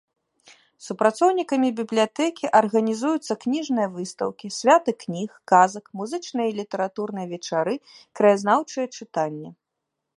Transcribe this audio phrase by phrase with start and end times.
[0.85, 7.75] Супрацоўнікамі бібліятэкі арганізуюцца кніжныя выстаўкі, святы кніг, казак, музычныя і літаратурныя вечары,
[8.21, 9.49] краязнаўчыя чытанні.